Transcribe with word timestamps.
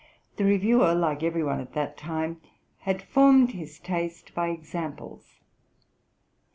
The 0.37 0.45
reviewer, 0.45 0.95
like 0.95 1.21
every 1.21 1.43
one 1.43 1.59
at 1.59 1.73
that 1.73 1.95
time, 1.95 2.41
had 2.79 3.03
formed 3.03 3.51
his 3.51 3.77
taste 3.77 4.33
by 4.33 4.49
examples. 4.49 5.35